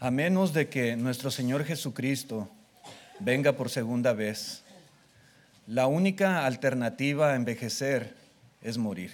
[0.00, 2.48] A menos de que nuestro Señor Jesucristo
[3.18, 4.62] venga por segunda vez,
[5.66, 8.14] la única alternativa a envejecer
[8.62, 9.10] es morir.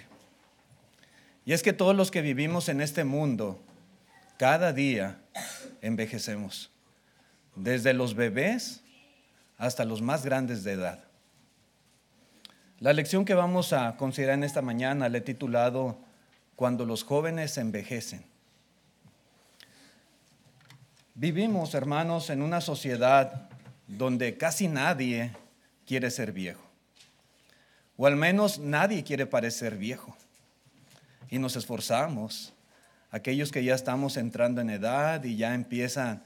[1.47, 3.63] Y es que todos los que vivimos en este mundo,
[4.39, 5.23] cada día
[5.81, 6.71] envejecemos,
[7.57, 8.83] desde los bebés
[9.57, 11.05] hasta los más grandes de edad.
[12.79, 15.99] La lección que vamos a considerar en esta mañana le he titulado
[16.57, 18.34] Cuando los jóvenes envejecen.
[21.17, 23.49] Vivimos, hermanos, en una sociedad
[23.87, 25.31] donde casi nadie
[25.87, 26.61] quiere ser viejo.
[27.97, 30.17] O al menos nadie quiere parecer viejo.
[31.31, 32.53] Y nos esforzamos.
[33.13, 36.25] Aquellos que ya estamos entrando en edad y ya empiezan,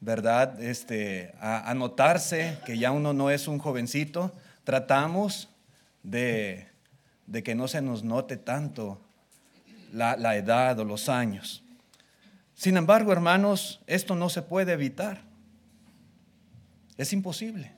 [0.00, 5.50] ¿verdad?, este, a, notarse que ya uno no es un jovencito, tratamos
[6.02, 6.66] de,
[7.44, 9.02] que no se nos note tanto
[9.92, 11.62] la, la edad o los años.
[12.60, 15.22] Sin embargo, hermanos, esto no se puede evitar.
[16.98, 17.72] Es imposible.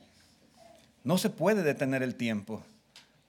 [1.04, 2.64] No se puede detener el tiempo.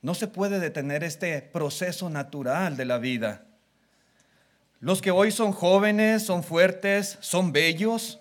[0.01, 3.45] No se puede detener este proceso natural de la vida.
[4.79, 8.19] Los que hoy son jóvenes, son fuertes, son bellos,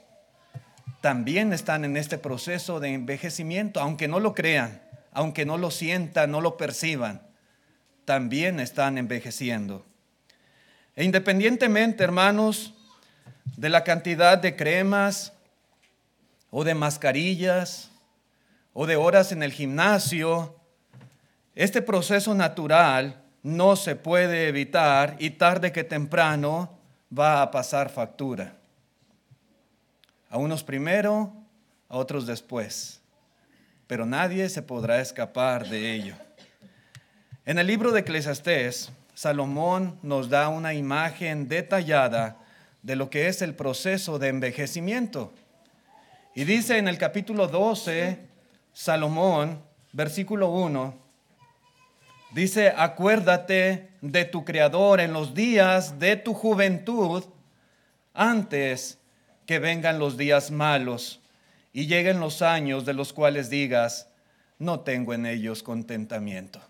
[1.00, 6.30] también están en este proceso de envejecimiento, aunque no lo crean, aunque no lo sientan,
[6.30, 7.22] no lo perciban,
[8.04, 9.86] también están envejeciendo.
[10.96, 12.74] E independientemente, hermanos,
[13.56, 15.32] de la cantidad de cremas
[16.50, 17.90] o de mascarillas
[18.72, 20.56] o de horas en el gimnasio,
[21.54, 26.78] este proceso natural no se puede evitar y tarde que temprano
[27.16, 28.56] va a pasar factura.
[30.30, 31.32] A unos primero,
[31.88, 33.02] a otros después,
[33.86, 36.14] pero nadie se podrá escapar de ello.
[37.44, 42.38] En el libro de Eclesiastés, Salomón nos da una imagen detallada
[42.82, 45.32] de lo que es el proceso de envejecimiento.
[46.34, 48.18] Y dice en el capítulo 12,
[48.72, 49.62] Salomón,
[49.92, 50.94] versículo 1,
[52.32, 57.24] dice, acuérdate de tu Creador en los días de tu juventud,
[58.14, 58.98] antes
[59.46, 61.20] que vengan los días malos
[61.72, 64.08] y lleguen los años de los cuales digas,
[64.58, 66.60] no tengo en ellos contentamiento.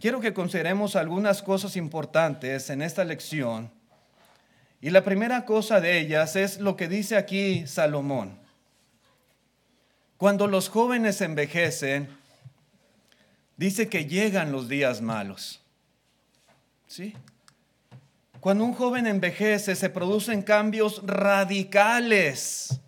[0.00, 3.70] Quiero que consideremos algunas cosas importantes en esta lección
[4.82, 8.36] y la primera cosa de ellas es lo que dice aquí Salomón.
[10.16, 12.08] Cuando los jóvenes envejecen,
[13.56, 15.62] dice que llegan los días malos.
[16.88, 17.14] ¿Sí?
[18.40, 22.80] Cuando un joven envejece, se producen cambios radicales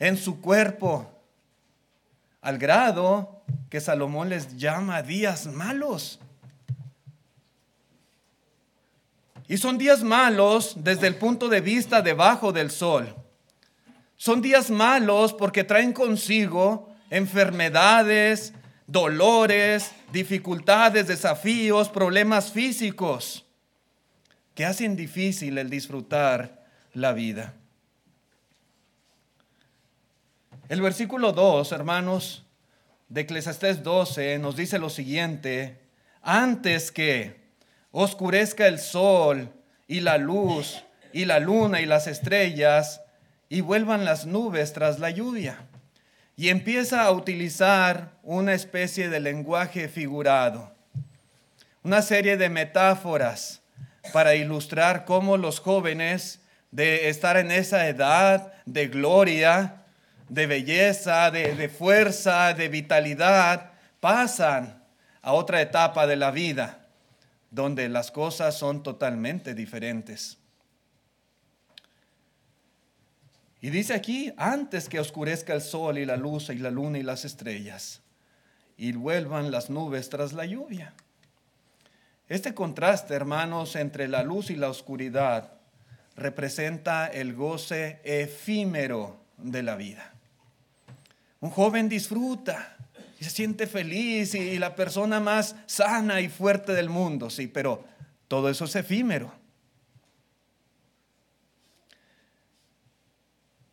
[0.00, 1.08] en su cuerpo,
[2.40, 6.18] al grado que Salomón les llama días malos.
[9.52, 13.14] Y son días malos desde el punto de vista debajo del sol.
[14.16, 18.54] Son días malos porque traen consigo enfermedades,
[18.86, 23.44] dolores, dificultades, desafíos, problemas físicos
[24.54, 26.64] que hacen difícil el disfrutar
[26.94, 27.52] la vida.
[30.70, 32.46] El versículo 2, hermanos,
[33.10, 35.78] de Eclesiastés 12 nos dice lo siguiente,
[36.22, 37.41] antes que
[37.92, 39.52] oscurezca el sol
[39.86, 40.82] y la luz
[41.12, 43.02] y la luna y las estrellas
[43.48, 45.58] y vuelvan las nubes tras la lluvia.
[46.36, 50.72] Y empieza a utilizar una especie de lenguaje figurado,
[51.84, 53.62] una serie de metáforas
[54.12, 59.84] para ilustrar cómo los jóvenes de estar en esa edad de gloria,
[60.30, 64.82] de belleza, de, fuerza, de vitalidad, pasan
[65.20, 66.81] a otra etapa de la vida
[67.52, 70.38] donde las cosas son totalmente diferentes.
[73.60, 77.02] Y dice aquí, antes que oscurezca el sol y la luz y la luna y
[77.02, 78.00] las estrellas,
[78.76, 80.94] y vuelvan las nubes tras la lluvia.
[82.28, 85.52] Este contraste, hermanos, entre la luz y la oscuridad
[86.16, 90.14] representa el goce efímero de la vida.
[91.40, 92.78] Un joven disfruta,
[93.22, 97.84] y se siente feliz y la persona más sana y fuerte del mundo, sí, pero
[98.26, 99.32] todo eso es efímero.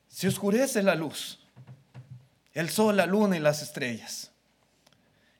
[0.07, 1.39] Se oscurece la luz,
[2.53, 4.31] el sol, la luna y las estrellas.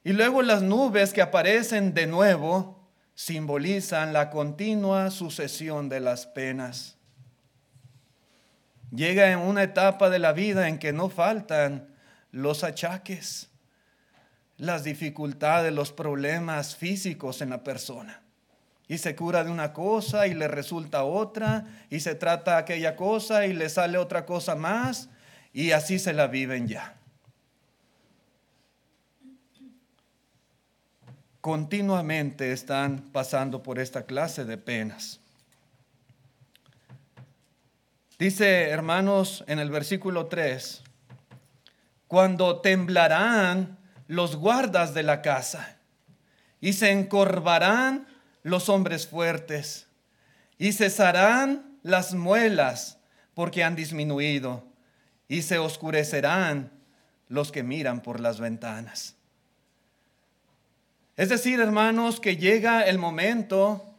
[0.04, 6.98] Y luego las nubes que aparecen de nuevo simbolizan la continua sucesión de las penas.
[8.90, 11.94] Llega en una etapa de la vida en que no faltan
[12.32, 13.49] los achaques
[14.60, 18.22] las dificultades, los problemas físicos en la persona.
[18.88, 23.46] y se cura de una cosa y le resulta otra y se trata aquella cosa
[23.46, 25.10] y le sale otra cosa más
[25.54, 26.96] y así se la viven ya.
[31.40, 35.20] Continuamente están pasando por esta clase de penas.
[38.18, 40.84] Dice, hermanos, en el versículo 3,
[42.08, 43.79] cuando temblarán
[44.10, 45.78] los guardas de la casa
[46.60, 48.08] y se encorvarán
[48.42, 49.86] los hombres fuertes
[50.58, 52.98] y cesarán las muelas
[53.36, 54.66] porque han disminuido
[55.28, 56.72] y se oscurecerán
[57.28, 59.16] los que miran por las ventanas.
[61.16, 63.94] Es decir, hermanos, que llega el momento,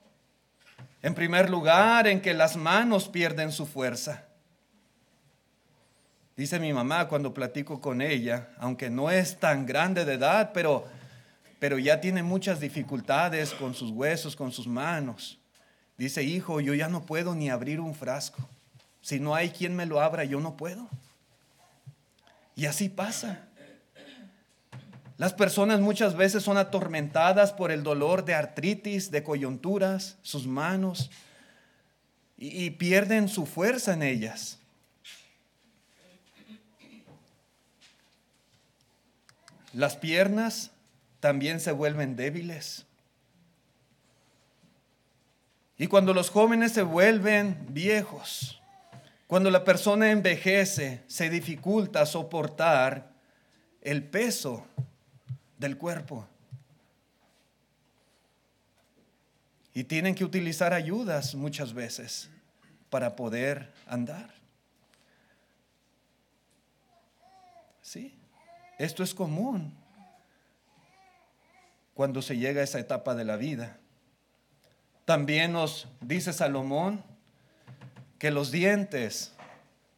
[1.03, 4.25] en primer lugar, en que las manos pierden su fuerza.
[6.37, 10.87] Dice mi mamá cuando platico con ella, aunque no es tan grande de edad, pero,
[11.59, 15.39] pero ya tiene muchas dificultades con sus huesos, con sus manos.
[15.99, 18.49] Dice, hijo, yo ya no puedo ni abrir un frasco.
[19.03, 20.89] Si no hay quien me lo abra, yo no puedo.
[22.55, 23.47] Y así pasa.
[25.19, 31.11] Las personas muchas veces son atormentadas por el dolor de artritis, de coyunturas, sus manos,
[32.39, 34.60] y, y pierden su fuerza en ellas.
[39.73, 40.71] Las piernas
[41.21, 42.87] también se vuelven débiles.
[45.79, 48.61] Y cuando los jóvenes se vuelven viejos,
[49.27, 53.13] cuando la persona envejece, se dificulta soportar
[53.81, 54.67] el peso
[55.57, 56.27] del cuerpo.
[59.73, 62.29] Y tienen que utilizar ayudas muchas veces
[62.91, 64.35] para poder andar.
[67.81, 68.20] ¿Sí?
[68.81, 69.75] Esto es común
[71.93, 73.77] cuando se llega a esa etapa de la vida.
[75.05, 77.05] También nos dice Salomón
[78.19, 79.35] que los dientes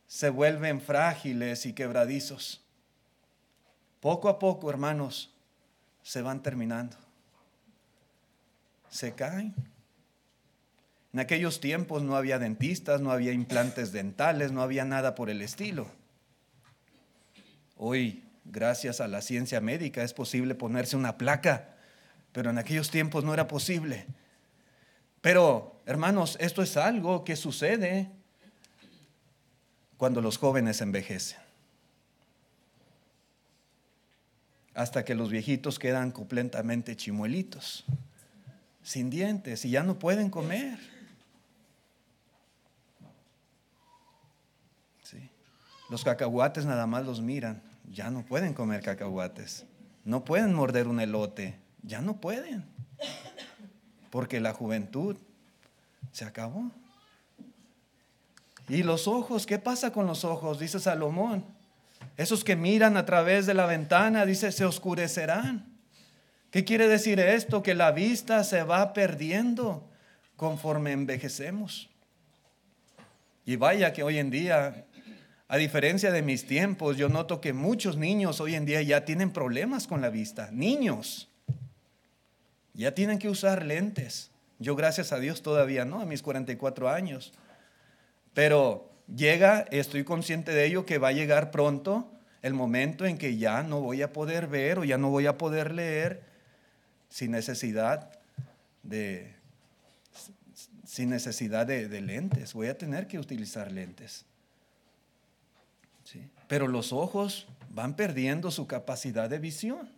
[0.09, 2.61] se vuelven frágiles y quebradizos.
[4.01, 5.33] Poco a poco, hermanos,
[6.03, 6.97] se van terminando.
[8.91, 9.55] Se caen.
[11.13, 15.41] En aquellos tiempos no había dentistas, no había implantes dentales, no había nada por el
[15.41, 15.87] estilo.
[17.77, 21.75] Hoy gracias a la ciencia médica es posible ponerse una placa,
[22.33, 24.07] pero en aquellos tiempos no era posible.
[25.21, 28.11] Pero, hermanos, esto es algo que sucede
[29.97, 31.39] cuando los jóvenes envejecen.
[34.75, 37.85] Hasta que los viejitos quedan completamente chimuelitos,
[38.83, 40.79] sin dientes, y ya no pueden comer.
[45.91, 49.67] Los cacahuates nada más los miran ya no pueden comer cacahuates,
[50.05, 52.65] no pueden morder un elote, ya no pueden,
[54.11, 55.17] porque la juventud
[56.11, 56.71] se acabó.
[58.69, 60.59] Y los ojos, ¿qué pasa con los ojos?
[60.59, 61.45] Dice Salomón.
[62.17, 65.67] Esos que miran a través de la ventana, dice, se oscurecerán.
[66.51, 67.63] ¿Qué quiere decir esto?
[67.63, 69.89] Que la vista se va perdiendo
[70.37, 71.91] conforme envejecemos.
[73.45, 74.87] Y vaya que hoy en día
[75.53, 79.31] a diferencia de mis tiempos, yo noto que muchos niños hoy en día ya tienen
[79.31, 80.49] problemas con la vista.
[80.51, 81.29] Niños.
[82.73, 84.31] Ya tienen que usar lentes.
[84.59, 87.35] Yo gracias a Dios todavía no, a mis 44 años.
[88.33, 92.11] Pero llega, estoy consciente de ello, que va a llegar pronto
[92.41, 95.37] el momento en que ya no voy a poder ver o ya no voy a
[95.37, 96.23] poder leer
[97.11, 98.19] sin necesidad
[98.83, 99.35] de,
[100.87, 102.55] sin necesidad de, de lentes.
[102.55, 104.25] Voy a tener que utilizar lentes.
[106.53, 109.89] Pero los ojos van perdiendo su capacidad de visión.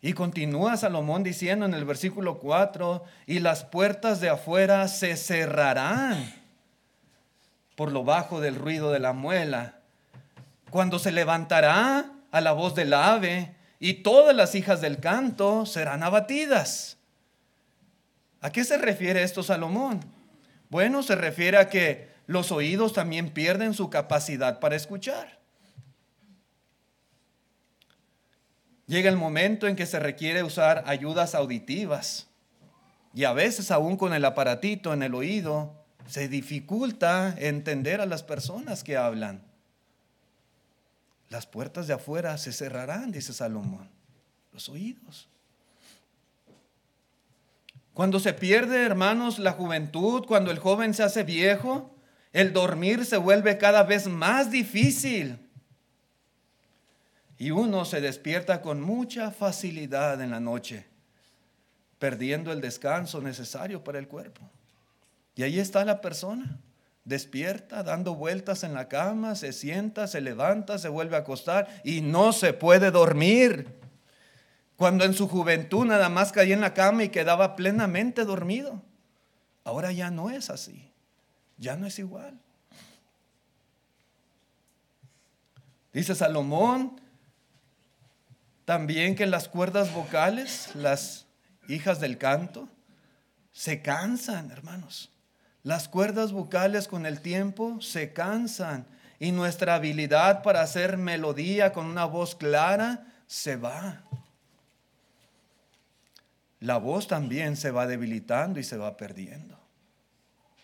[0.00, 6.34] Y continúa Salomón diciendo en el versículo 4, y las puertas de afuera se cerrarán
[7.76, 9.78] por lo bajo del ruido de la muela,
[10.70, 16.02] cuando se levantará a la voz del ave, y todas las hijas del canto serán
[16.02, 16.96] abatidas.
[18.40, 20.00] ¿A qué se refiere esto Salomón?
[20.70, 25.40] Bueno, se refiere a que los oídos también pierden su capacidad para escuchar.
[28.92, 32.26] Llega el momento en que se requiere usar ayudas auditivas
[33.14, 38.22] y a veces aún con el aparatito en el oído se dificulta entender a las
[38.22, 39.46] personas que hablan.
[41.30, 43.88] Las puertas de afuera se cerrarán, dice Salomón,
[44.52, 45.26] los oídos.
[47.94, 51.96] Cuando se pierde, hermanos, la juventud, cuando el joven se hace viejo,
[52.34, 55.41] el dormir se vuelve cada vez más difícil.
[57.42, 60.86] Y uno se despierta con mucha facilidad en la noche,
[61.98, 64.48] perdiendo el descanso necesario para el cuerpo.
[65.34, 66.60] Y ahí está la persona,
[67.04, 72.00] despierta, dando vueltas en la cama, se sienta, se levanta, se vuelve a acostar y
[72.00, 73.66] no se puede dormir.
[74.76, 78.80] Cuando en su juventud nada más caía en la cama y quedaba plenamente dormido.
[79.64, 80.92] Ahora ya no es así,
[81.58, 82.38] ya no es igual.
[85.92, 87.01] Dice Salomón
[88.64, 91.26] también que las cuerdas vocales, las
[91.68, 92.68] hijas del canto,
[93.52, 95.10] se cansan, hermanos.
[95.62, 98.86] Las cuerdas vocales con el tiempo se cansan
[99.20, 104.02] y nuestra habilidad para hacer melodía con una voz clara se va.
[106.58, 109.58] La voz también se va debilitando y se va perdiendo.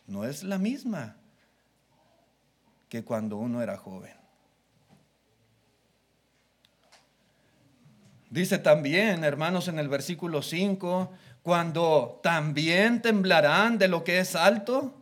[0.07, 1.17] No es la misma
[2.89, 4.18] que cuando uno era joven.
[8.31, 14.95] Dice también, hermanos, en el versículo 5, cuando también temblarán de lo que es alto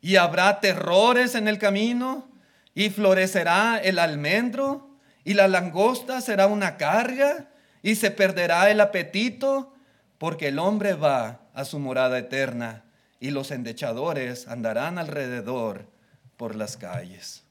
[0.00, 2.30] y habrá terrores en el camino
[2.74, 4.90] y florecerá el almendro
[5.24, 7.50] y la langosta será una carga
[7.82, 9.74] y se perderá el apetito
[10.18, 12.84] porque el hombre va a su morada eterna
[13.18, 15.88] y los endechadores andarán alrededor
[16.36, 17.42] por las calles.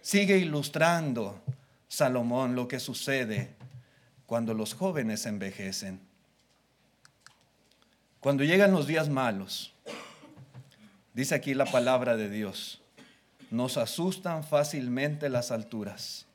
[0.00, 1.42] Sigue ilustrando
[1.86, 3.55] Salomón lo que sucede
[4.26, 6.00] cuando los jóvenes envejecen.
[8.20, 9.72] Cuando llegan los días malos,
[11.14, 12.82] dice aquí la palabra de Dios,
[13.50, 16.26] nos asustan fácilmente las alturas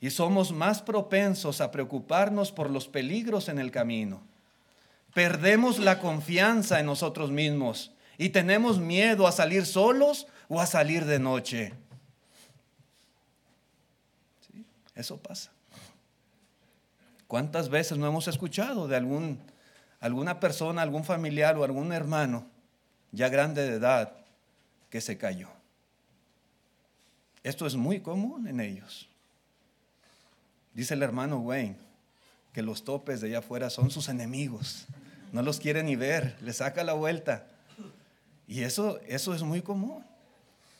[0.00, 4.22] y somos más propensos a preocuparnos por los peligros en el camino.
[5.12, 11.04] Perdemos la confianza en nosotros mismos y tenemos miedo a salir solos o a salir
[11.04, 11.74] de noche.
[14.94, 15.50] Eso pasa.
[17.28, 19.38] ¿Cuántas veces no hemos escuchado de algún
[20.00, 22.46] alguna persona, algún familiar o algún hermano
[23.10, 24.12] ya grande de edad
[24.90, 25.48] que se cayó.
[27.42, 29.08] Esto es muy común en ellos.
[30.74, 31.76] Dice el hermano Wayne
[32.52, 34.86] que los topes de allá afuera son sus enemigos.
[35.32, 37.46] No los quiere ni ver, le saca la vuelta.
[38.46, 40.04] Y eso, eso es muy común,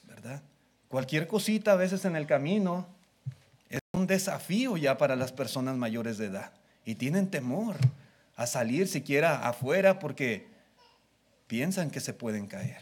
[0.05, 0.43] ¿verdad?
[0.89, 2.87] Cualquier cosita a veces en el camino
[3.99, 6.53] un desafío ya para las personas mayores de edad
[6.85, 7.77] y tienen temor
[8.37, 10.47] a salir siquiera afuera porque
[11.47, 12.81] piensan que se pueden caer.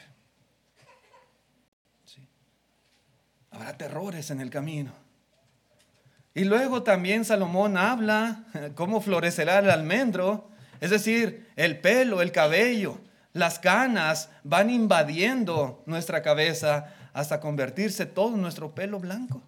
[3.50, 4.92] Habrá terrores en el camino.
[6.34, 8.44] Y luego también Salomón habla
[8.74, 13.00] cómo florecerá el almendro, es decir, el pelo, el cabello,
[13.32, 19.42] las canas van invadiendo nuestra cabeza hasta convertirse todo nuestro pelo blanco.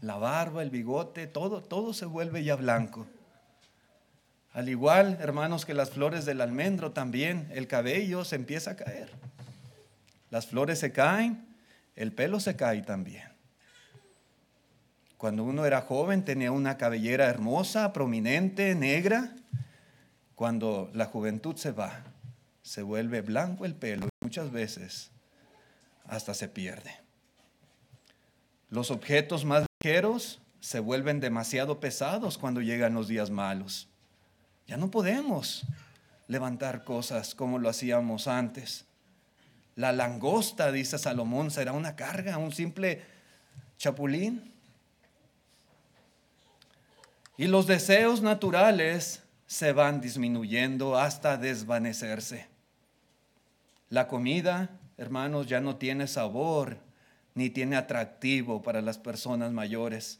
[0.00, 3.06] La barba, el bigote, todo, todo se vuelve ya blanco.
[4.52, 9.10] Al igual, hermanos, que las flores del almendro, también el cabello se empieza a caer.
[10.30, 11.46] Las flores se caen,
[11.94, 13.36] el pelo se cae también.
[15.18, 19.34] Cuando uno era joven tenía una cabellera hermosa, prominente, negra.
[20.34, 22.04] Cuando la juventud se va,
[22.62, 25.10] se vuelve blanco el pelo y muchas veces
[26.04, 26.92] hasta se pierde.
[28.70, 29.65] Los objetos más
[30.60, 33.88] se vuelven demasiado pesados cuando llegan los días malos.
[34.66, 35.64] Ya no podemos
[36.26, 38.84] levantar cosas como lo hacíamos antes.
[39.76, 43.04] La langosta, dice Salomón, será una carga, un simple
[43.78, 44.52] chapulín.
[47.36, 52.48] Y los deseos naturales se van disminuyendo hasta desvanecerse.
[53.88, 56.85] La comida, hermanos, ya no tiene sabor
[57.36, 60.18] ni tiene atractivo para las personas mayores.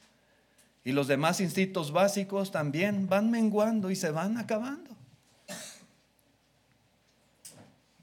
[0.84, 4.90] Y los demás instintos básicos también van menguando y se van acabando.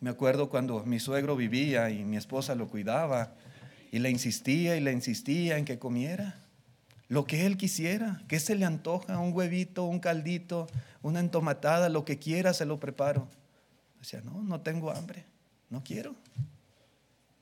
[0.01, 3.35] Me acuerdo cuando mi suegro vivía y mi esposa lo cuidaba
[3.91, 6.35] y le insistía y le insistía en que comiera
[7.07, 10.67] lo que él quisiera, que se le antoja, un huevito, un caldito,
[11.03, 13.27] una entomatada, lo que quiera se lo preparo.
[13.99, 15.23] Decía, no, no tengo hambre,
[15.69, 16.15] no quiero,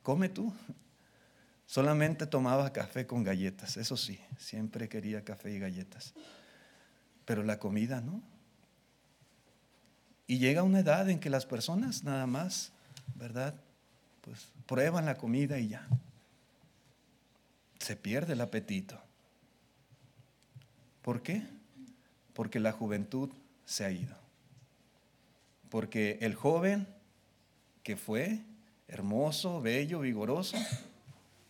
[0.04, 0.54] come tú.
[1.72, 6.14] Solamente tomaba café con galletas, eso sí, siempre quería café y galletas.
[7.24, 8.22] Pero la comida no.
[10.28, 12.74] Y llega una edad en que las personas nada más,
[13.16, 13.56] ¿verdad?
[14.20, 15.88] Pues prueban la comida y ya.
[17.80, 19.02] Se pierde el apetito.
[21.02, 21.42] ¿Por qué?
[22.34, 23.30] Porque la juventud
[23.64, 24.18] se ha ido.
[25.70, 26.86] Porque el joven
[27.82, 28.42] que fue
[28.90, 30.58] hermoso, bello, vigoroso,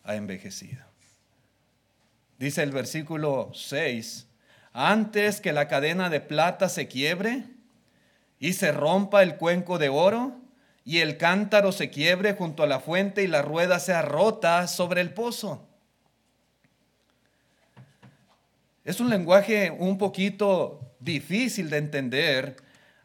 [0.03, 0.84] ha envejecido.
[2.38, 4.27] Dice el versículo 6,
[4.74, 7.43] antes que la cadena de plata se quiebre
[8.39, 10.41] y se rompa el cuenco de oro
[10.84, 15.01] y el cántaro se quiebre junto a la fuente y la rueda sea rota sobre
[15.01, 15.67] el pozo.
[18.84, 22.55] Es un lenguaje un poquito difícil de entender.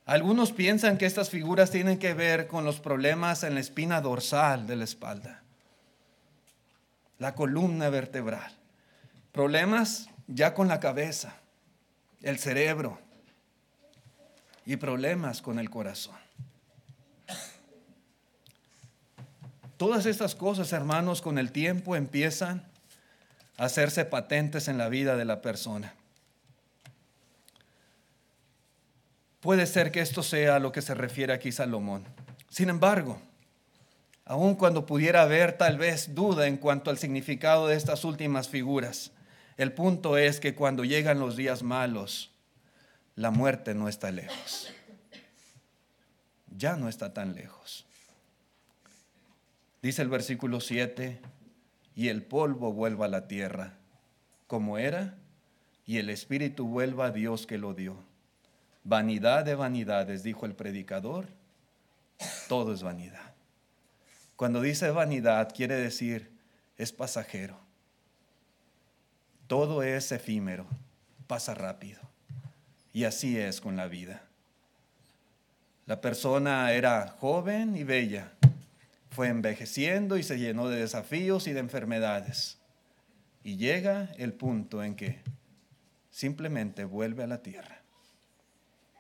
[0.07, 4.67] Algunos piensan que estas figuras tienen que ver con los problemas en la espina dorsal
[4.67, 5.43] de la espalda,
[7.19, 8.53] la columna vertebral.
[9.33, 11.37] Problemas ya con la cabeza,
[12.23, 12.99] el cerebro
[14.65, 16.17] y problemas con el corazón.
[19.77, 22.67] Todas estas cosas, hermanos, con el tiempo empiezan
[23.59, 25.95] a hacerse patentes en la vida de la persona.
[29.41, 32.05] Puede ser que esto sea a lo que se refiere aquí Salomón.
[32.49, 33.21] Sin embargo,
[34.27, 39.13] aun cuando pudiera haber tal vez duda en cuanto al significado de estas últimas figuras,
[39.57, 42.33] el punto es que cuando llegan los días malos,
[43.15, 44.71] la muerte no está lejos.
[46.57, 47.87] Ya no está tan lejos.
[49.81, 51.21] Dice el versículo 7,
[51.95, 53.75] y el polvo vuelva a la tierra,
[54.49, 55.15] como era,
[55.87, 57.97] y el espíritu vuelva a Dios que lo dio.
[58.83, 61.29] Vanidad de vanidades, dijo el predicador,
[62.49, 63.36] todo es vanidad.
[64.37, 66.31] Cuando dice vanidad, quiere decir
[66.77, 67.59] es pasajero.
[69.47, 70.67] Todo es efímero,
[71.27, 72.01] pasa rápido.
[72.93, 74.23] Y así es con la vida.
[75.87, 78.33] La persona era joven y bella,
[79.11, 82.59] fue envejeciendo y se llenó de desafíos y de enfermedades.
[83.45, 85.21] Y llega el punto en que
[86.11, 87.83] simplemente vuelve a la tierra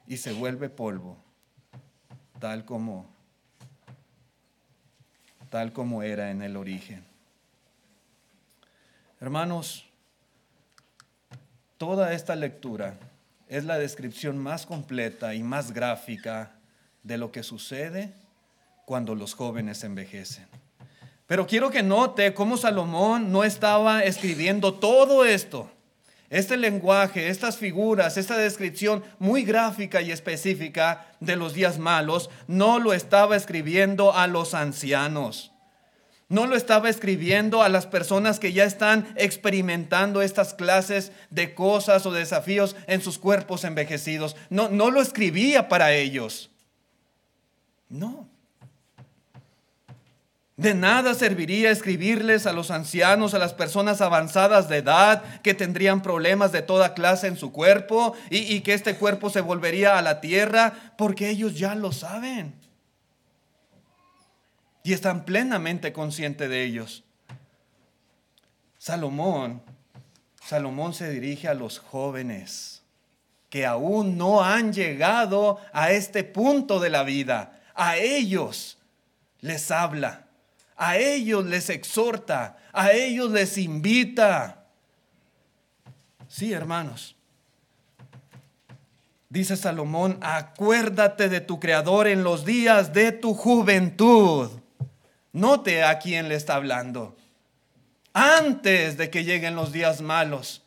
[0.06, 1.18] y se vuelve polvo,
[2.38, 3.15] tal como
[5.50, 7.04] tal como era en el origen.
[9.20, 9.86] Hermanos,
[11.78, 12.98] toda esta lectura
[13.48, 16.52] es la descripción más completa y más gráfica
[17.02, 18.12] de lo que sucede
[18.84, 20.46] cuando los jóvenes envejecen.
[21.26, 25.70] Pero quiero que note cómo Salomón no estaba escribiendo todo esto.
[26.28, 32.78] Este lenguaje, estas figuras, esta descripción muy gráfica y específica de los días malos, no
[32.78, 35.52] lo estaba escribiendo a los ancianos.
[36.28, 42.04] No lo estaba escribiendo a las personas que ya están experimentando estas clases de cosas
[42.04, 44.34] o desafíos en sus cuerpos envejecidos.
[44.50, 46.50] No, no lo escribía para ellos.
[47.88, 48.28] No.
[50.56, 56.00] De nada serviría escribirles a los ancianos, a las personas avanzadas de edad que tendrían
[56.00, 60.22] problemas de toda clase en su cuerpo y, que este cuerpo se volvería a la
[60.22, 62.54] tierra, porque ellos ya lo saben.
[64.82, 67.04] Y están plenamente conscientes de ellos.
[68.78, 69.62] Salomón,
[70.42, 72.82] Salomón se dirige a los jóvenes
[73.50, 77.60] que aún no han llegado a este punto de la vida.
[77.74, 78.78] A ellos
[79.40, 80.25] les habla
[80.76, 84.66] a ellos les exhorta, a ellos les invita.
[86.28, 87.16] Sí, hermanos.
[89.28, 94.50] Dice Salomón, acuérdate de tu Creador en los días de tu juventud.
[95.32, 97.16] Note a quién le está hablando.
[98.12, 100.62] Antes de que lleguen los días malos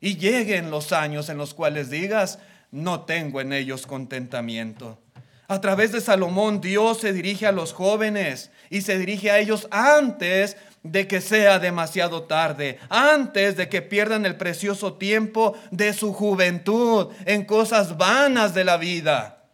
[0.00, 2.38] y lleguen los años en los cuales digas,
[2.70, 4.98] no tengo en ellos contentamiento.
[5.46, 9.68] A través de Salomón Dios se dirige a los jóvenes y se dirige a ellos
[9.70, 16.12] antes de que sea demasiado tarde, antes de que pierdan el precioso tiempo de su
[16.12, 19.44] juventud en cosas vanas de la vida.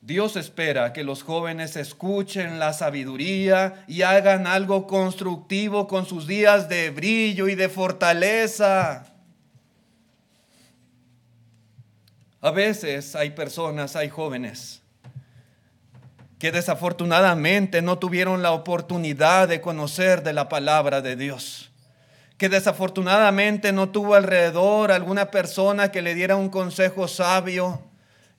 [0.00, 6.70] Dios espera que los jóvenes escuchen la sabiduría y hagan algo constructivo con sus días
[6.70, 9.12] de brillo y de fortaleza.
[12.40, 14.81] A veces hay personas, hay jóvenes
[16.42, 21.70] que desafortunadamente no tuvieron la oportunidad de conocer de la palabra de Dios.
[22.36, 27.80] Que desafortunadamente no tuvo alrededor alguna persona que le diera un consejo sabio,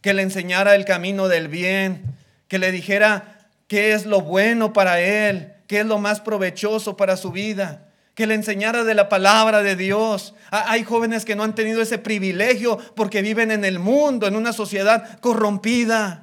[0.02, 2.04] que le enseñara el camino del bien,
[2.50, 7.16] que le dijera qué es lo bueno para él, qué es lo más provechoso para
[7.16, 10.36] su vida que le enseñara de la palabra de Dios.
[10.52, 14.52] Hay jóvenes que no han tenido ese privilegio porque viven en el mundo, en una
[14.52, 16.23] sociedad corrompida.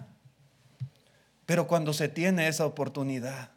[1.50, 3.50] Pero cuando se tiene esa oportunidad,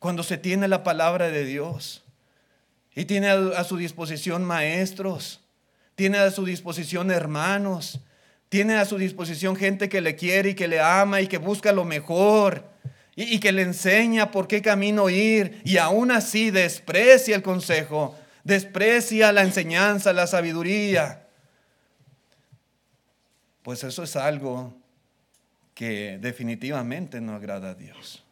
[0.00, 2.02] cuando se tiene la palabra de Dios
[2.96, 5.40] y tiene a, su disposición maestros,
[5.94, 8.00] tiene a su disposición hermanos,
[8.48, 11.70] tiene a su disposición gente que le quiere y que le ama y que busca
[11.70, 12.64] lo mejor
[13.14, 19.30] y, que le enseña por qué camino ir y aún así desprecia el consejo, desprecia
[19.30, 21.28] la enseñanza, la sabiduría.
[23.62, 24.74] pues eso es algo
[25.76, 28.24] que definitivamente no agrada a Dios.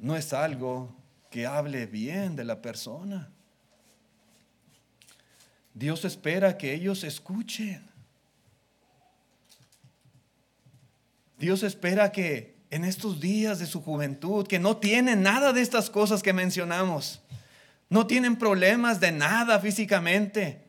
[0.00, 0.96] No es algo
[1.30, 3.30] que hable bien de la persona.
[5.74, 7.86] Dios espera que ellos escuchen.
[11.38, 15.90] Dios espera que en estos días de su juventud, que no tienen nada de estas
[15.90, 17.20] cosas que mencionamos,
[17.90, 20.64] no tienen problemas de nada físicamente,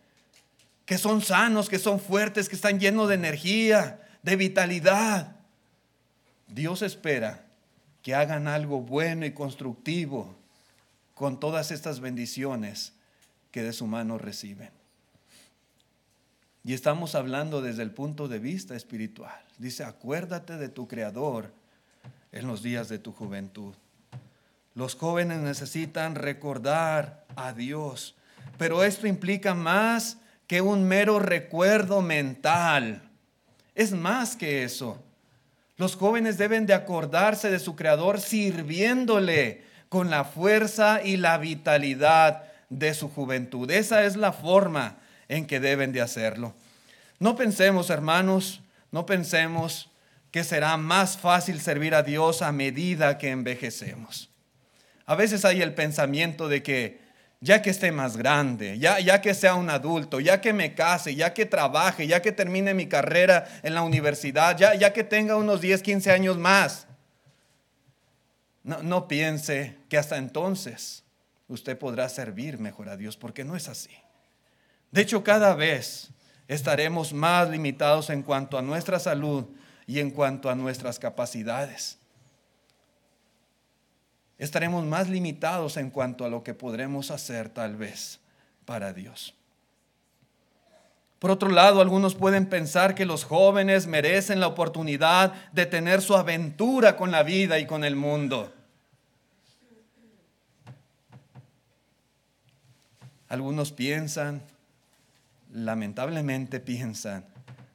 [0.86, 5.36] que son sanos, que son fuertes, que están llenos de energía, de vitalidad.
[6.48, 7.46] Dios espera
[8.02, 10.36] que hagan algo bueno y constructivo
[11.14, 12.94] con todas estas bendiciones
[13.52, 14.72] que de su mano reciben.
[16.66, 19.40] Y estamos hablando desde el punto de vista espiritual.
[19.58, 21.52] Dice, acuérdate de tu Creador
[22.32, 23.74] en los días de tu juventud.
[24.74, 28.16] Los jóvenes necesitan recordar a Dios,
[28.58, 33.10] pero esto implica más que un mero recuerdo mental.
[33.76, 35.02] Es más que eso.
[35.78, 42.44] Los jóvenes deben de acordarse de su Creador sirviéndole con la fuerza y la vitalidad
[42.70, 43.70] de su juventud.
[43.70, 46.54] Esa es la forma en que deben de hacerlo.
[47.20, 49.90] No pensemos, hermanos, no pensemos
[50.32, 54.30] que será más fácil servir a Dios a medida que envejecemos.
[55.06, 57.03] A veces hay el pensamiento de que
[57.44, 61.14] ya que esté más grande, ya, ya que sea un adulto, ya que me case,
[61.14, 65.36] ya que trabaje, ya que termine mi carrera en la universidad, ya, ya que tenga
[65.36, 66.88] unos 10, 15 años más,
[68.64, 71.04] no, no piense que hasta entonces
[71.50, 73.92] usted podrá servir mejor a Dios, porque no es así.
[74.92, 76.12] De hecho, cada vez
[76.48, 79.48] estaremos más limitados en cuanto a nuestra salud
[79.86, 81.98] y en cuanto a nuestras capacidades.
[84.44, 88.20] Estaremos más limitados en cuanto a lo que podremos hacer tal vez
[88.66, 89.34] para Dios.
[91.20, 96.14] Por otro lado, algunos pueden pensar que los jóvenes merecen la oportunidad de tener su
[96.14, 98.54] aventura con la vida y con el mundo.
[103.30, 104.42] Algunos piensan
[105.54, 107.24] lamentablemente piensan,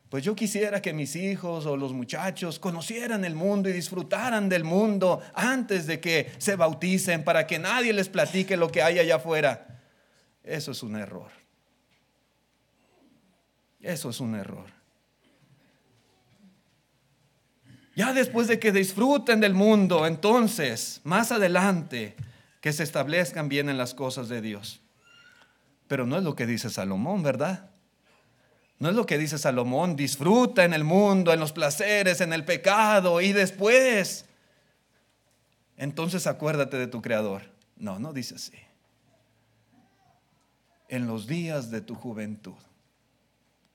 [0.09, 4.64] pues yo quisiera que mis hijos o los muchachos conocieran el mundo y disfrutaran del
[4.64, 9.16] mundo antes de que se bauticen para que nadie les platique lo que hay allá
[9.16, 9.83] afuera.
[10.42, 11.31] Eso es un error.
[13.81, 14.66] Eso es un error.
[17.94, 22.16] Ya después de que disfruten del mundo, entonces, más adelante,
[22.61, 24.81] que se establezcan bien en las cosas de Dios.
[25.87, 27.67] Pero no es lo que dice Salomón, ¿verdad?
[28.78, 32.44] No es lo que dice Salomón, disfruta en el mundo, en los placeres, en el
[32.44, 34.26] pecado y después.
[35.76, 37.42] Entonces acuérdate de tu Creador.
[37.76, 38.58] No, no dice así.
[40.88, 42.56] En los días de tu juventud,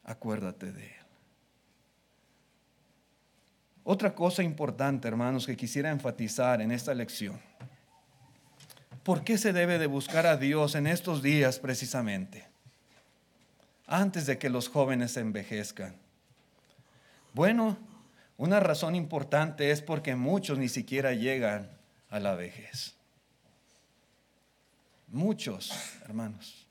[0.04, 1.06] acuérdate de Él.
[3.84, 7.40] Otra cosa importante, hermanos, que quisiera enfatizar en esta lección
[9.04, 12.48] ¿Por qué se debe de buscar a Dios en estos días precisamente?
[13.86, 15.96] Antes de que los jóvenes envejezcan.
[17.34, 17.78] Bueno,
[18.38, 21.70] una razón importante es porque muchos ni siquiera llegan
[22.10, 22.96] a la vejez.
[25.08, 25.72] Muchos,
[26.06, 26.68] hermanos.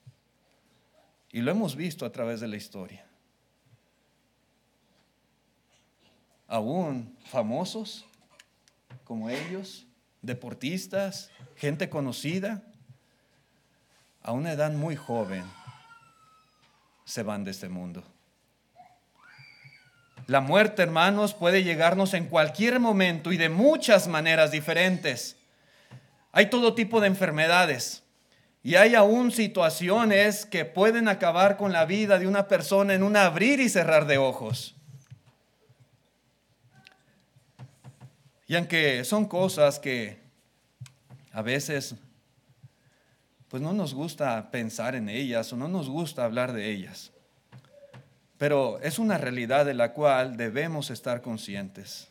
[1.31, 3.07] Y lo hemos visto a través de la historia.
[6.49, 8.05] Aún famosos
[9.05, 9.87] como ellos,
[10.21, 12.63] deportistas, gente conocida,
[14.23, 15.45] a una edad muy joven,
[17.05, 18.05] se van de este mundo.
[20.27, 25.37] La muerte, hermanos, puede llegarnos en cualquier momento y de muchas maneras diferentes.
[26.31, 28.03] Hay todo tipo de enfermedades
[28.63, 33.17] y hay aún situaciones que pueden acabar con la vida de una persona en un
[33.17, 34.77] abrir y cerrar de ojos.
[38.47, 40.21] Y aunque son cosas que
[41.33, 41.97] a veces
[43.53, 47.13] pues no nos gusta pensar en ellas o no nos gusta hablar de ellas,
[48.39, 52.09] pero es una realidad de la cual debemos estar conscientes,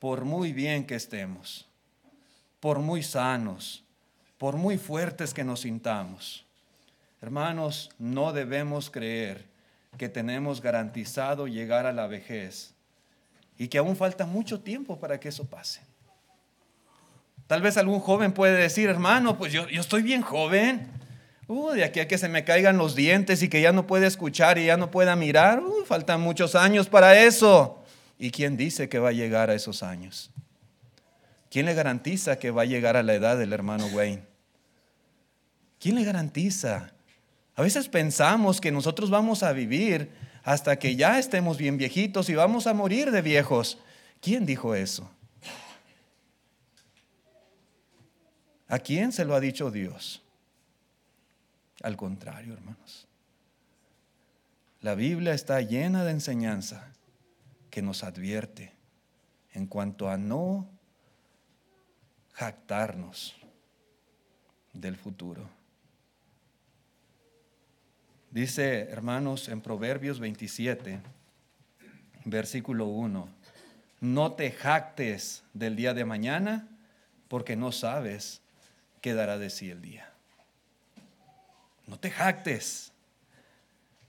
[0.00, 1.68] por muy bien que estemos,
[2.58, 3.84] por muy sanos,
[4.36, 6.44] por muy fuertes que nos sintamos.
[7.22, 9.44] Hermanos, no debemos creer
[9.96, 12.74] que tenemos garantizado llegar a la vejez
[13.56, 15.82] y que aún falta mucho tiempo para que eso pase.
[17.46, 20.88] Tal vez algún joven puede decir, hermano, pues yo, yo estoy bien joven.
[21.48, 24.08] Uh, de aquí a que se me caigan los dientes y que ya no pueda
[24.08, 27.84] escuchar y ya no pueda mirar, uh, faltan muchos años para eso.
[28.18, 30.32] ¿Y quién dice que va a llegar a esos años?
[31.48, 34.24] ¿Quién le garantiza que va a llegar a la edad del hermano Wayne?
[35.78, 36.92] ¿Quién le garantiza?
[37.54, 40.10] A veces pensamos que nosotros vamos a vivir
[40.42, 43.78] hasta que ya estemos bien viejitos y vamos a morir de viejos.
[44.20, 45.10] ¿Quién dijo eso?
[48.68, 50.22] ¿A quién se lo ha dicho Dios?
[51.82, 53.06] Al contrario, hermanos.
[54.80, 56.92] La Biblia está llena de enseñanza
[57.70, 58.72] que nos advierte
[59.52, 60.68] en cuanto a no
[62.32, 63.34] jactarnos
[64.72, 65.48] del futuro.
[68.30, 71.00] Dice, hermanos, en Proverbios 27,
[72.24, 73.28] versículo 1,
[74.00, 76.68] no te jactes del día de mañana
[77.28, 78.42] porque no sabes
[79.06, 80.10] qué dará de sí el día.
[81.86, 82.90] No te jactes.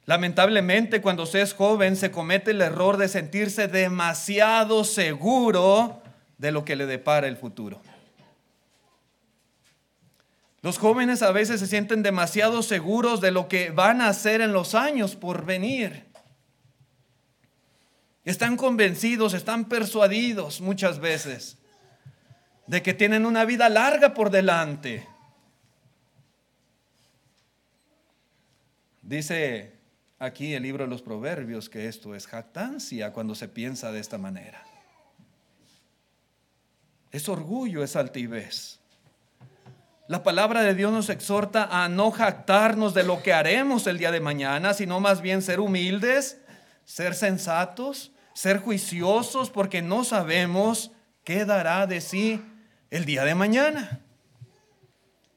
[0.05, 6.01] Lamentablemente cuando se es joven se comete el error de sentirse demasiado seguro
[6.39, 7.79] de lo que le depara el futuro.
[10.63, 14.51] Los jóvenes a veces se sienten demasiado seguros de lo que van a hacer en
[14.51, 16.05] los años por venir.
[18.25, 21.60] Están convencidos, están persuadidos muchas veces
[22.67, 25.08] de que tienen una vida larga por delante.
[29.01, 29.73] Dice
[30.19, 34.17] aquí el libro de los Proverbios que esto es jactancia cuando se piensa de esta
[34.17, 34.62] manera.
[37.10, 38.82] Es orgullo, es altivez.
[40.10, 44.12] La palabra de Dios nos exhorta a no jactarnos de lo que haremos el día
[44.12, 46.41] de mañana, sino más bien ser humildes,
[46.84, 50.91] ser sensatos, ser juiciosos, porque no sabemos
[51.23, 52.41] qué dará de sí
[52.89, 54.02] el día de mañana.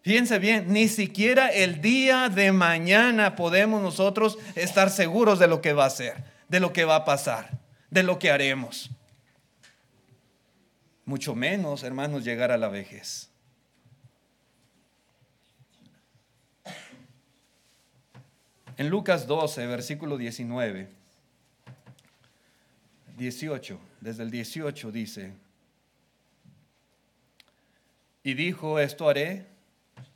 [0.02, 5.74] Fíjense bien, ni siquiera el día de mañana podemos nosotros estar seguros de lo que
[5.74, 7.60] va a ser, de lo que va a pasar,
[7.90, 8.90] de lo que haremos.
[11.04, 13.30] Mucho menos, hermanos, llegar a la vejez.
[18.78, 20.88] En Lucas 12, versículo 19,
[23.18, 25.34] 18, desde el 18 dice,
[28.22, 29.46] y dijo, esto haré,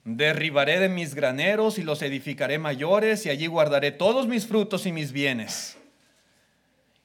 [0.04, 4.92] derribaré de mis graneros y los edificaré mayores y allí guardaré todos mis frutos y
[4.92, 5.76] mis bienes.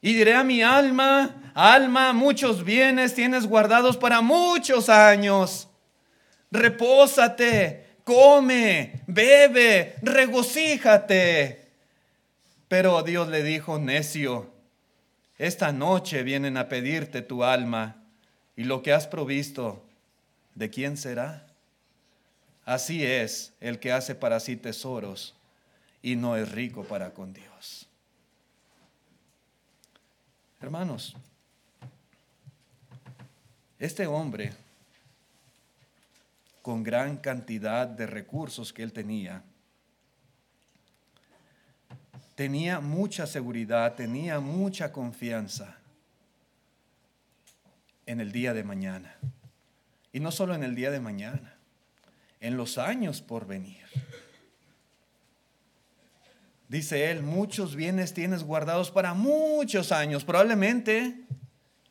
[0.02, 5.68] Y diré a mi alma, alma, muchos bienes tienes guardados para muchos años.
[6.52, 11.68] Repósate come, bebe, regocíjate.
[12.68, 14.52] Pero Dios le dijo, necio,
[15.38, 18.04] esta noche vienen a pedirte tu alma
[18.56, 19.86] y lo que has provisto,
[20.60, 21.48] ¿de quién será?
[22.66, 25.34] Así es el que hace para sí tesoros
[26.02, 27.88] y no es rico para con Dios.
[30.60, 31.16] Hermanos,
[33.80, 34.52] este hombre
[36.62, 39.42] con gran cantidad de recursos que él tenía.
[42.36, 45.78] Tenía mucha seguridad, tenía mucha confianza
[48.06, 49.16] en el día de mañana.
[50.12, 51.58] Y no solo en el día de mañana,
[52.40, 53.84] en los años por venir.
[56.68, 60.24] Dice él, muchos bienes tienes guardados para muchos años.
[60.24, 61.26] Probablemente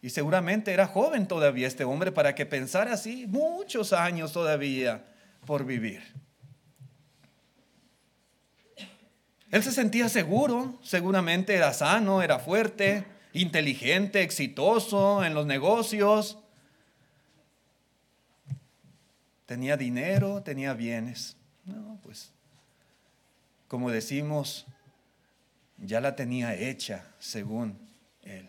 [0.00, 5.04] y seguramente era joven todavía este hombre para que pensara así, muchos años todavía
[5.44, 6.02] por vivir.
[9.50, 16.38] Él se sentía seguro, seguramente era sano, era fuerte, inteligente, exitoso en los negocios.
[19.48, 21.34] Tenía dinero, tenía bienes.
[21.64, 22.30] No, pues,
[23.66, 24.66] como decimos,
[25.78, 27.78] ya la tenía hecha según
[28.24, 28.46] él.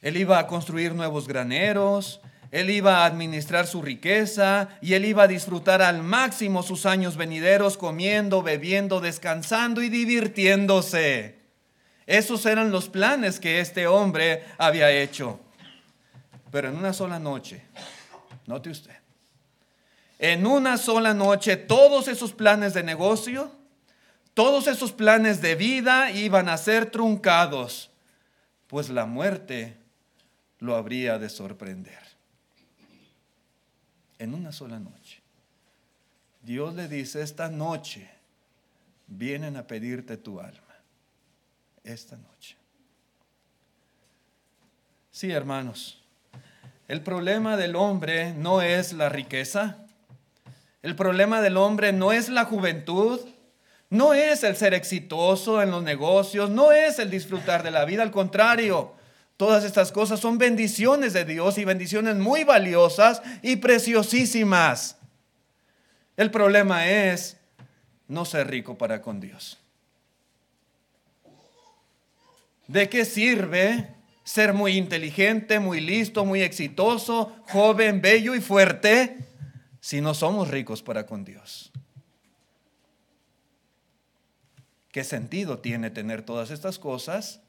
[0.00, 5.24] Él iba a construir nuevos graneros, él iba a administrar su riqueza y él iba
[5.24, 11.36] a disfrutar al máximo sus años venideros comiendo, bebiendo, descansando y divirtiéndose.
[12.06, 15.38] Esos eran los planes que este hombre había hecho.
[16.50, 17.62] Pero en una sola noche,
[18.46, 18.96] note usted,
[20.18, 23.52] en una sola noche todos esos planes de negocio,
[24.34, 27.90] todos esos planes de vida iban a ser truncados,
[28.66, 29.76] pues la muerte
[30.58, 31.98] lo habría de sorprender.
[34.18, 35.22] En una sola noche.
[36.42, 38.08] Dios le dice, esta noche
[39.06, 40.62] vienen a pedirte tu alma.
[41.84, 42.56] Esta noche.
[45.10, 46.02] Sí, hermanos,
[46.88, 49.76] el problema del hombre no es la riqueza.
[50.82, 53.20] El problema del hombre no es la juventud.
[53.90, 56.50] No es el ser exitoso en los negocios.
[56.50, 58.02] No es el disfrutar de la vida.
[58.02, 58.94] Al contrario,
[59.38, 64.96] Todas estas cosas son bendiciones de Dios y bendiciones muy valiosas y preciosísimas.
[66.16, 67.36] El problema es
[68.08, 69.56] no ser rico para con Dios?
[72.66, 73.94] ¿De qué sirve
[74.28, 79.16] ser muy inteligente, muy listo, muy exitoso, joven, bello y fuerte
[79.80, 81.72] si no somos ricos para con Dios?
[84.92, 87.40] ¿Qué sentido tiene tener todas estas cosas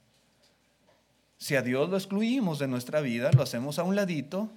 [1.38, 4.50] si a Dios lo excluimos de nuestra vida, lo hacemos a un ladito,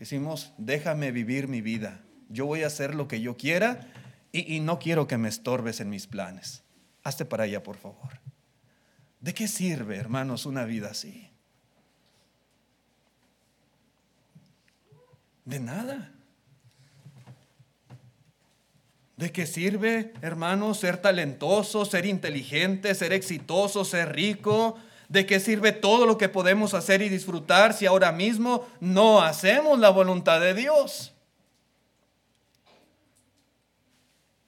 [0.00, 3.92] decimos, déjame vivir mi vida, yo voy a hacer lo que yo quiera
[4.32, 6.64] y, no quiero que me estorbes en mis planes.
[7.04, 8.18] Hazte para allá, por favor.
[9.20, 11.29] ¿De qué sirve, hermanos, una vida así?
[15.50, 16.12] De nada.
[19.16, 24.78] ¿De qué sirve, hermanos, ser talentoso, ser inteligente, ser exitoso, ser rico?
[25.08, 29.80] ¿De qué sirve todo lo que podemos hacer y disfrutar si ahora mismo no hacemos
[29.80, 31.12] la voluntad de Dios?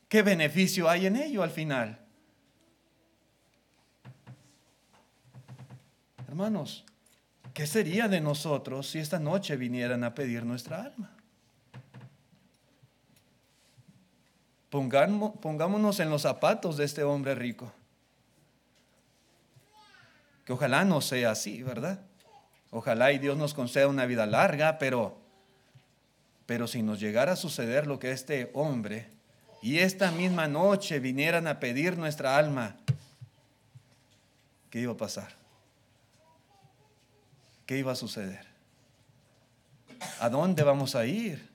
[0.09, 1.99] ¿Qué beneficio hay en ello al final?
[6.29, 6.85] Hermanos,
[7.55, 11.11] ¿qué sería de nosotros si esta noche vinieran a pedir nuestra alma?
[14.71, 17.71] Pongámonos en los zapatos de este hombre rico.
[20.47, 22.01] Que ojalá no sea así, ¿verdad?
[22.71, 25.19] Ojalá y Dios nos conceda una vida larga, pero,
[26.47, 29.11] pero si nos llegara a suceder lo que este hombre
[29.61, 32.77] y esta misma noche vinieran a pedir nuestra alma,
[34.71, 35.42] ¿qué iba a pasar?
[37.73, 38.45] ¿Qué iba a suceder?
[40.21, 41.49] ¿A dónde vamos a ir?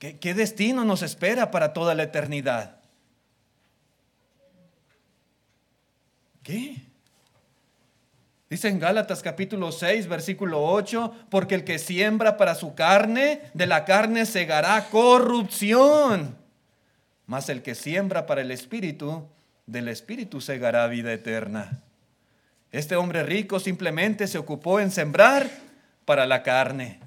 [0.00, 2.80] ¿Qué, destino nos espera para toda la eternidad?
[6.42, 6.82] ¿Qué?
[8.50, 13.68] Dice en Gálatas capítulo 6, versículo 8, porque el que siembra para su carne, de
[13.68, 16.36] la carne segará corrupción.
[17.26, 19.28] Mas el que siembra para el espíritu,
[19.64, 21.84] del espíritu segará vida eterna.
[22.76, 25.48] Este hombre rico simplemente se ocupó en sembrar
[26.04, 27.00] para la carne.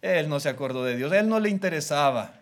[0.00, 2.40] Él no se acordó de Dios, él no le interesaba.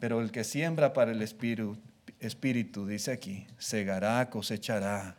[0.00, 1.78] Pero el que siembra para el espíritu,
[2.18, 5.14] espíritu, dice aquí, segará, cosechará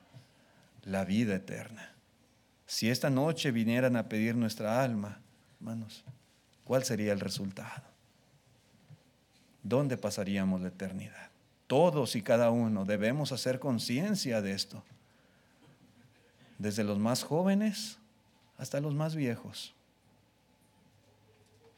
[0.81, 1.93] la vida eterna.
[2.65, 5.21] Si esta noche vinieran a pedir nuestra alma,
[5.61, 6.03] hermanos,
[6.65, 7.83] ¿cuál sería el resultado?
[9.63, 11.32] ¿Dónde pasaríamos la eternidad?
[11.73, 12.85] Todos y cada uno.
[12.85, 14.83] Debemos hacer conciencia de esto,
[16.59, 17.97] desde los más jóvenes
[18.59, 19.73] hasta los más viejos,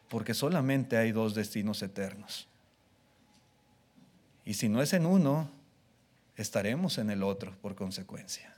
[0.10, 2.49] porque solamente hay dos destinos eternos.
[4.43, 5.49] Y si no es en uno,
[6.36, 8.53] estaremos en el otro por consecuencia.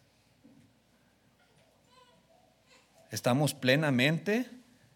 [3.12, 4.50] Estamos plenamente,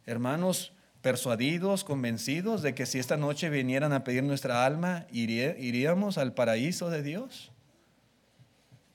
[0.07, 6.33] hermanos, persuadidos, convencidos de que si esta noche vinieran a pedir nuestra alma, iríamos al
[6.33, 7.51] paraíso de Dios.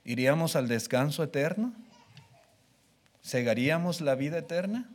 [0.05, 1.73] ¿Iríamos al descanso eterno?
[3.23, 4.89] ¿Segaríamos la vida eterna?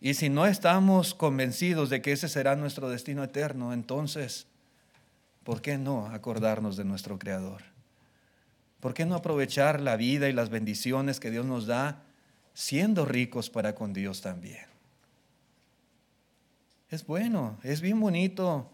[0.00, 4.46] Y si no estamos convencidos de que ese será nuestro destino eterno, entonces,
[5.44, 7.62] ¿por qué no acordarnos de nuestro Creador?
[8.80, 12.03] ¿Por qué no aprovechar la vida y las bendiciones que Dios nos da
[12.54, 14.64] siendo ricos para con Dios también?
[16.90, 18.70] Es bueno, es bien bonito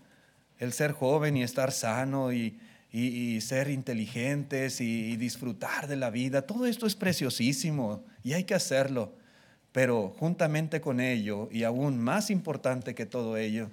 [0.59, 2.59] el ser joven y estar sano y,
[3.40, 6.43] ser inteligentes y disfrutar de la vida.
[6.43, 9.14] Todo esto es preciosísimo y hay que hacerlo.
[9.73, 13.71] Pero juntamente con ello, y aún más importante que todo ello,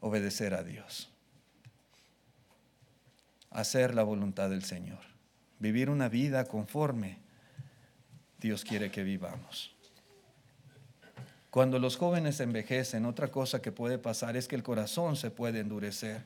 [0.00, 1.10] obedecer a Dios.
[3.50, 5.00] Hacer la voluntad del Señor.
[5.58, 7.18] Vivir una vida conforme
[8.38, 9.74] Dios quiere que vivamos.
[11.50, 15.60] Cuando los jóvenes envejecen, otra cosa que puede pasar es que el corazón se puede
[15.60, 16.22] endurecer.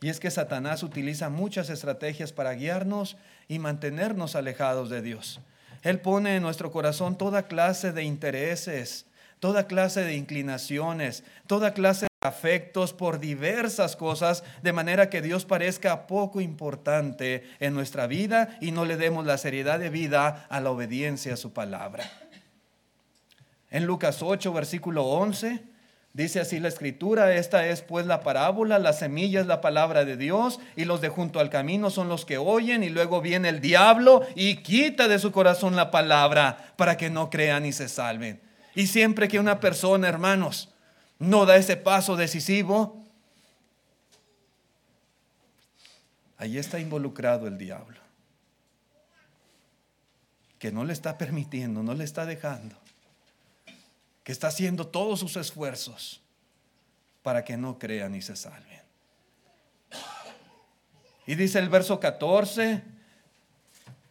[0.00, 3.16] Y es que Satanás utiliza muchas estrategias para guiarnos
[3.48, 5.40] y mantenernos alejados de Dios.
[5.82, 9.06] Él pone en nuestro corazón toda clase de intereses,
[9.40, 16.06] toda clase de inclinaciones, toda clase afectos por diversas cosas, de manera que Dios parezca
[16.06, 20.70] poco importante en nuestra vida y no le demos la seriedad de vida a la
[20.70, 22.04] obediencia a su palabra.
[23.70, 25.62] En Lucas 8, versículo 11,
[26.12, 30.16] Dice así la escritura, esta es pues la parábola, la semilla es la palabra de
[30.16, 33.60] Dios y los de junto al camino son los que oyen y luego viene el
[33.60, 38.40] diablo y quita de su corazón la palabra para que no crean y se salven.
[38.74, 40.69] Y siempre que una persona, hermanos,
[41.20, 43.04] no da ese paso decisivo,
[46.36, 48.00] ahí está involucrado el diablo,
[50.58, 52.74] que no le está permitiendo, no le está dejando
[54.24, 56.20] que está haciendo todos sus esfuerzos
[57.22, 58.80] para que no crean y se salven.
[61.26, 62.82] Y dice el verso 14,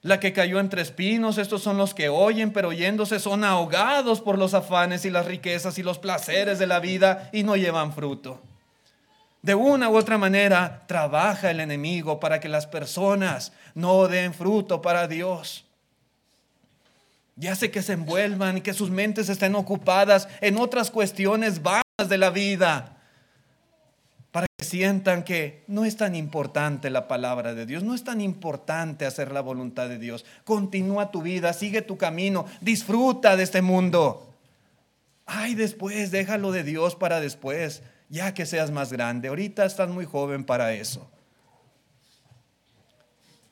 [0.01, 4.37] la que cayó entre espinos, estos son los que oyen, pero oyéndose son ahogados por
[4.37, 8.41] los afanes y las riquezas y los placeres de la vida y no llevan fruto.
[9.41, 14.81] De una u otra manera trabaja el enemigo para que las personas no den fruto
[14.81, 15.65] para Dios.
[17.39, 21.83] Y hace que se envuelvan y que sus mentes estén ocupadas en otras cuestiones vanas
[22.09, 22.98] de la vida
[24.31, 28.21] para que sientan que no es tan importante la palabra de Dios, no es tan
[28.21, 30.25] importante hacer la voluntad de Dios.
[30.43, 34.35] Continúa tu vida, sigue tu camino, disfruta de este mundo.
[35.25, 39.27] Ay, después, déjalo de Dios para después, ya que seas más grande.
[39.27, 41.09] Ahorita estás muy joven para eso.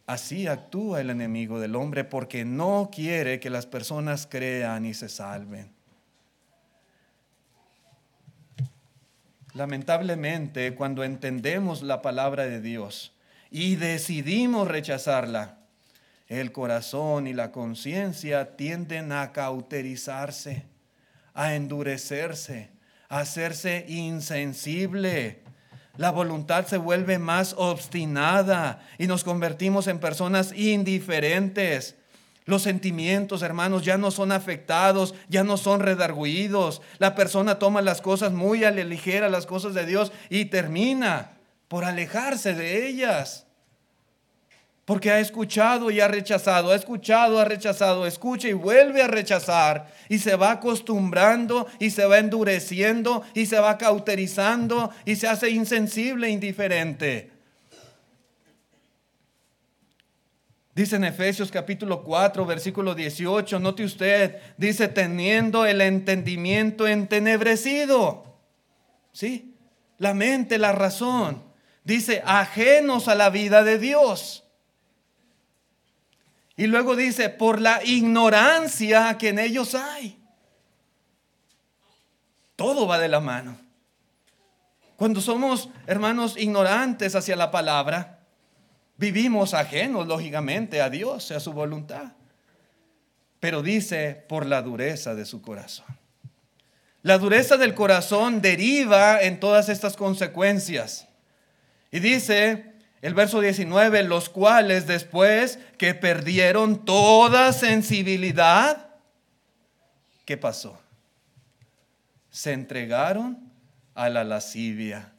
[0.07, 5.09] Así actúa el enemigo del hombre porque no quiere que las personas crean y se
[5.09, 5.76] salven.
[9.58, 13.16] Lamentablemente, cuando entendemos la palabra de Dios
[13.49, 15.58] y decidimos rechazarla,
[16.28, 20.68] el corazón y la conciencia tienden a cauterizarse,
[21.34, 22.70] a endurecerse,
[23.10, 25.41] a hacerse insensible.
[25.95, 31.95] La voluntad se vuelve más obstinada y nos convertimos en personas indiferentes
[32.47, 36.81] los sentimientos, hermanos, ya no son afectados, ya no son redarguidos.
[36.97, 41.33] La persona toma las cosas muy a la ligera, las cosas de Dios, y termina
[41.67, 43.45] por alejarse de ellas.
[44.85, 49.91] Porque ha escuchado y ha rechazado, ha escuchado, ha rechazado, escucha y vuelve a rechazar.
[50.07, 55.49] Y se va acostumbrando y se va endureciendo y se va cauterizando y se hace
[55.49, 57.36] insensible, indiferente.
[60.78, 68.38] Dice en Efesios capítulo 4, versículo 18, note usted, dice, teniendo el entendimiento entenebrecido.
[69.11, 69.55] ¿Sí?
[69.97, 71.41] La mente, la razón.
[71.84, 74.43] Dice, ajenos a la vida de Dios.
[76.55, 80.19] Y luego dice, por la ignorancia que en ellos hay.
[82.55, 83.57] Todo va de la mano.
[84.95, 88.16] Cuando somos, hermanos, ignorantes hacia la palabra,
[88.97, 92.13] Vivimos ajenos, lógicamente, a Dios y a su voluntad.
[93.39, 95.85] Pero dice, por la dureza de su corazón.
[97.03, 101.07] La dureza del corazón deriva en todas estas consecuencias.
[101.91, 108.89] Y dice el verso 19, los cuales después que perdieron toda sensibilidad,
[110.25, 110.81] ¿qué pasó?
[112.31, 113.51] Se entregaron
[113.93, 115.13] a la lascivia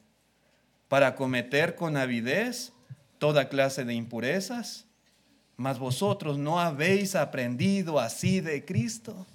[0.89, 2.73] para cometer con avidez
[3.19, 4.85] toda clase de impurezas,
[5.57, 9.27] mas vosotros no habéis aprendido así de Cristo.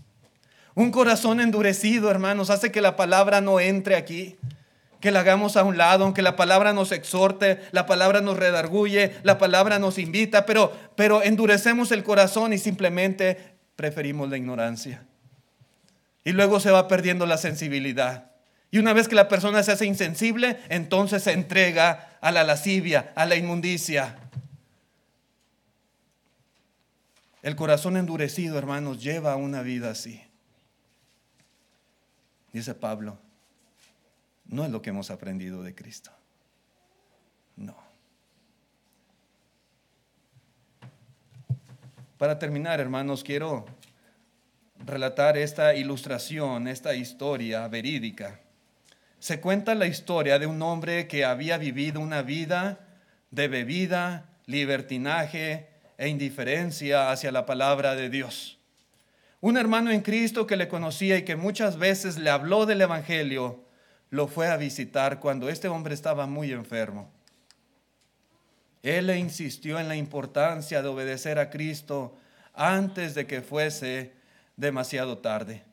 [0.75, 4.37] Un corazón endurecido, hermanos, hace que la palabra no entre aquí,
[5.01, 9.13] que la hagamos a un lado, aunque la palabra nos exhorte, la palabra nos redarguye,
[9.23, 15.05] la palabra nos invita, pero, pero endurecemos el corazón y simplemente preferimos la ignorancia.
[16.25, 18.34] Y luego se va perdiendo la sensibilidad.
[18.75, 23.13] Y una vez que la persona se hace insensible, entonces se entrega a la lascivia,
[23.15, 24.17] a la inmundicia.
[27.41, 30.21] El corazón endurecido, hermanos, lleva una vida así.
[32.53, 33.17] Dice Pablo,
[34.47, 36.11] no es lo que hemos aprendido de Cristo.
[37.55, 37.77] No.
[42.19, 43.67] Para terminar, hermanos, quiero
[44.85, 48.41] relatar esta ilustración, esta historia verídica
[49.25, 52.81] se cuenta la historia de un hombre que había vivido una vida
[53.31, 55.67] de bebida, libertinaje
[55.97, 58.59] e indiferencia hacia la palabra de Dios.
[59.41, 63.65] Un hermano en Cristo que le conocía y que muchas veces le habló del Evangelio,
[64.11, 67.11] lo fue a visitar cuando este hombre estaba muy enfermo.
[68.83, 72.15] Él le insistió en la importancia de obedecer a Cristo
[72.53, 74.13] antes de que fuese
[74.59, 75.65] demasiado tarde.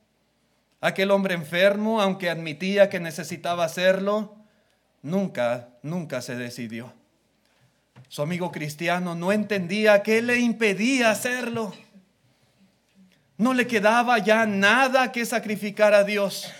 [0.82, 4.36] Aquel hombre enfermo, aunque admitía que necesitaba hacerlo,
[5.04, 6.92] nunca, nunca se decidió.
[8.08, 11.74] Su amigo cristiano no entendía qué le impedía hacerlo.
[13.38, 16.52] No le quedaba ya nada que sacrificar a Dios.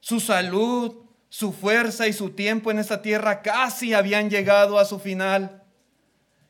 [0.00, 4.98] Su salud, su fuerza y su tiempo en esta tierra casi habían llegado a su
[4.98, 5.62] final.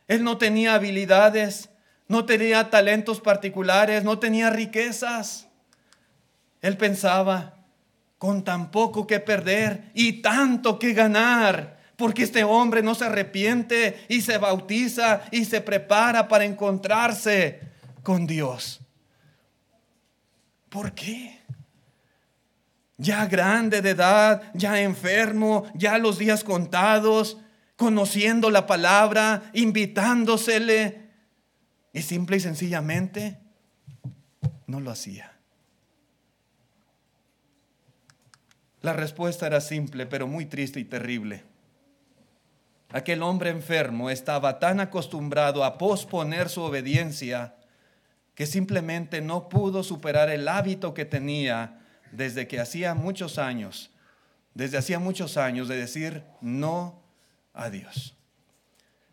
[0.06, 1.70] Él no tenía habilidades,
[2.08, 5.49] no tenía talentos particulares, no tenía riquezas.
[6.60, 7.64] Él pensaba,
[8.18, 14.04] con tan poco que perder y tanto que ganar, porque este hombre no se arrepiente
[14.08, 17.60] y se bautiza y se prepara para encontrarse
[18.02, 18.80] con Dios.
[20.68, 21.40] ¿Por qué?
[23.00, 27.38] ya grande de edad, ya enfermo, ya los días contados,
[27.76, 31.08] conociendo la palabra, invitándosele,
[31.94, 33.38] y simple y sencillamente
[34.66, 35.39] no lo hacía.
[38.82, 41.44] La respuesta era simple, pero muy triste y terrible.
[42.92, 47.54] Aquel hombre enfermo estaba tan acostumbrado a posponer su obediencia
[48.34, 51.78] que simplemente no pudo superar el hábito que tenía
[52.10, 53.90] desde que hacía muchos años,
[54.54, 57.02] desde hacía muchos años de decir no
[57.52, 58.16] a Dios.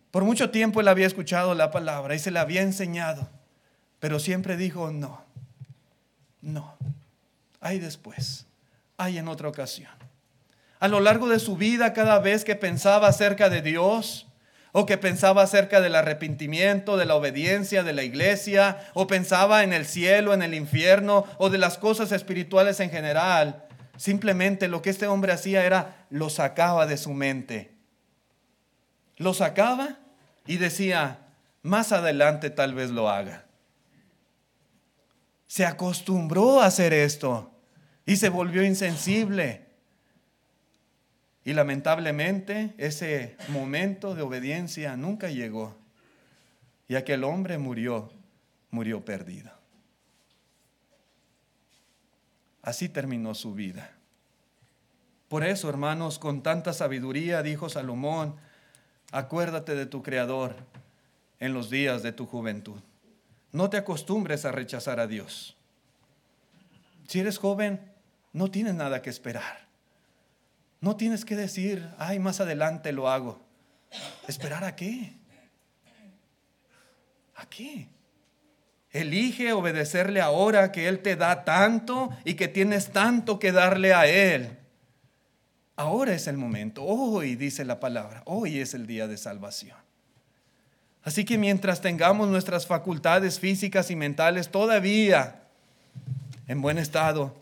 [0.09, 3.30] Por mucho tiempo él había escuchado la palabra y se la había enseñado,
[3.99, 5.24] pero siempre dijo no,
[6.41, 6.78] no,
[7.59, 8.46] hay después
[8.97, 9.91] hay en otra ocasión.
[10.79, 14.27] A lo largo de su vida, cada vez que pensaba acerca de Dios,
[14.71, 19.73] o que pensaba acerca del arrepentimiento, de la obediencia de la iglesia, o pensaba en
[19.73, 24.91] el cielo, en el infierno, o de las cosas espirituales en general, simplemente lo que
[24.91, 27.75] este hombre hacía era lo sacaba de su mente.
[29.15, 29.97] Lo sacaba
[30.45, 31.21] y decía,
[31.63, 33.45] más adelante tal vez lo haga.
[35.47, 37.57] Se acostumbró a hacer esto
[38.08, 39.68] y se volvió insensible.
[41.43, 45.78] Y lamentablemente ese momento de obediencia nunca llegó.
[46.88, 48.12] Y aquel hombre murió,
[48.72, 49.51] murió perdido.
[52.62, 53.91] Así terminó su vida.
[55.28, 58.38] Por eso, hermanos, con tanta sabiduría dijo Salomón,
[59.12, 60.55] acuérdate de tu Creador
[61.39, 62.80] en los días de tu juventud.
[63.51, 65.58] No te acostumbres a rechazar a Dios.
[67.08, 67.96] Si eres joven,
[68.38, 69.67] no tienes nada que esperar.
[70.79, 73.41] No tienes que decir, ay, más adelante lo hago.
[74.27, 75.13] ¿Esperar a qué?
[77.35, 77.88] ¿A qué?
[78.91, 84.05] Elige obedecerle ahora que Él te da tanto y que tienes tanto que darle a
[84.05, 84.57] Él.
[85.75, 86.83] Ahora es el momento.
[86.83, 88.21] Hoy dice la palabra.
[88.25, 89.77] Hoy es el día de salvación.
[91.03, 95.43] Así que mientras tengamos nuestras facultades físicas y mentales todavía
[96.47, 97.35] en buen estado,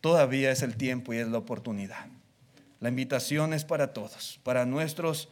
[0.00, 2.06] todavía es el tiempo y es la oportunidad.
[2.80, 5.28] La invitación es para todos, para nuestros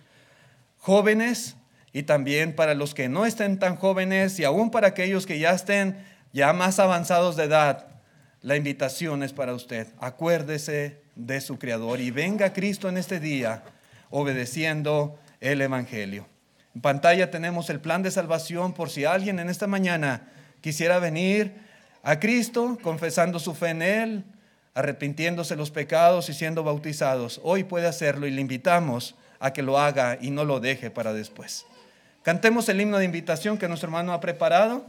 [0.78, 1.56] jóvenes
[1.92, 5.52] y también para los que no estén tan jóvenes y aún para aquellos que ya
[5.52, 5.96] estén
[6.32, 7.86] ya más avanzados de edad.
[8.42, 9.86] La invitación es para usted.
[9.98, 13.64] Acuérdese de su Creador y venga Cristo en este día
[14.10, 16.26] obedeciendo el Evangelio.
[16.74, 20.28] En pantalla tenemos el plan de salvación por si alguien en esta mañana
[20.60, 21.54] quisiera venir
[22.02, 24.24] a Cristo confesando su fe en Él,
[24.76, 27.40] arrepintiéndose los pecados y siendo bautizados.
[27.42, 31.12] Hoy puede hacerlo y le invitamos a que lo haga y no lo deje para
[31.12, 31.64] después.
[32.22, 34.84] Cantemos el himno de invitación que nuestro hermano ha preparado.